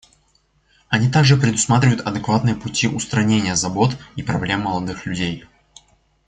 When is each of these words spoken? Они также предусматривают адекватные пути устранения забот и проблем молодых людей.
Они 0.89 1.11
также 1.11 1.37
предусматривают 1.37 2.01
адекватные 2.01 2.55
пути 2.55 2.87
устранения 2.87 3.55
забот 3.55 3.95
и 4.15 4.23
проблем 4.23 4.61
молодых 4.61 5.05
людей. 5.05 5.45